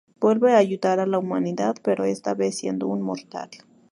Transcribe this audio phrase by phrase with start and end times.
[0.19, 3.49] Vuelve a ayudar a la Humanidad, pero esta vez siendo un mortal.